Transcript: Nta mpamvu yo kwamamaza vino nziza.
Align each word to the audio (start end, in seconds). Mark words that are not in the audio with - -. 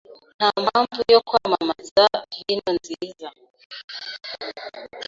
Nta 0.37 0.49
mpamvu 0.63 0.99
yo 1.13 1.19
kwamamaza 1.27 2.05
vino 2.31 2.69
nziza. 2.77 3.29